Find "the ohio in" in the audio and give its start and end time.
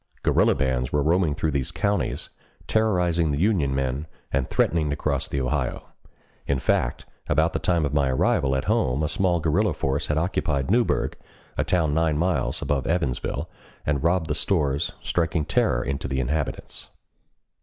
5.27-6.57